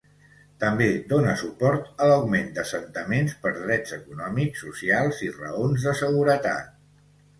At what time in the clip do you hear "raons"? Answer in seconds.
5.41-5.87